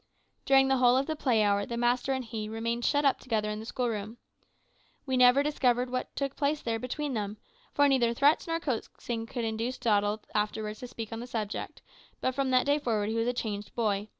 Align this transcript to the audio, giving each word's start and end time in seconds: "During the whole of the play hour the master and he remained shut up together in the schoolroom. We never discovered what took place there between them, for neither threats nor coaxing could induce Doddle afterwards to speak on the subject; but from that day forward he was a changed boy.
"During 0.45 0.67
the 0.67 0.77
whole 0.77 0.97
of 0.97 1.05
the 1.05 1.15
play 1.15 1.43
hour 1.43 1.63
the 1.63 1.77
master 1.77 2.11
and 2.11 2.25
he 2.25 2.49
remained 2.49 2.83
shut 2.85 3.05
up 3.05 3.19
together 3.19 3.51
in 3.51 3.59
the 3.59 3.67
schoolroom. 3.67 4.17
We 5.05 5.15
never 5.15 5.43
discovered 5.43 5.91
what 5.91 6.15
took 6.15 6.35
place 6.35 6.59
there 6.59 6.79
between 6.79 7.13
them, 7.13 7.37
for 7.71 7.87
neither 7.87 8.11
threats 8.11 8.47
nor 8.47 8.59
coaxing 8.59 9.27
could 9.27 9.45
induce 9.45 9.77
Doddle 9.77 10.23
afterwards 10.33 10.79
to 10.79 10.87
speak 10.87 11.13
on 11.13 11.19
the 11.19 11.27
subject; 11.27 11.83
but 12.19 12.33
from 12.33 12.49
that 12.49 12.65
day 12.65 12.79
forward 12.79 13.09
he 13.09 13.15
was 13.15 13.27
a 13.27 13.31
changed 13.31 13.75
boy. 13.75 14.07